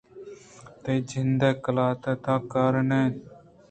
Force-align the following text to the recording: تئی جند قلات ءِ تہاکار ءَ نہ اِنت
تئی 0.83 0.97
جند 1.09 1.41
قلات 1.63 2.03
ءِ 2.11 2.21
تہاکار 2.23 2.73
ءَ 2.79 2.87
نہ 2.89 2.97
اِنت 3.03 3.17